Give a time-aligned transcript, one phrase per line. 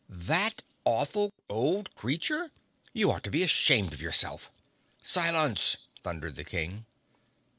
[0.09, 2.49] "That awful old creature!
[2.91, 4.49] You ought to be ashamed of yourself!"
[5.03, 6.87] "Silence!" thundered the King.